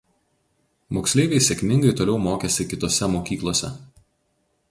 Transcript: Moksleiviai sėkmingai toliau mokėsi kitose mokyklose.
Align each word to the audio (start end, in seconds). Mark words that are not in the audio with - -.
Moksleiviai 0.97 1.41
sėkmingai 1.47 1.93
toliau 2.01 2.17
mokėsi 2.25 2.67
kitose 2.73 3.13
mokyklose. 3.17 3.73